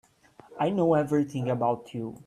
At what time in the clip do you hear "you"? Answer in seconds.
1.93-2.17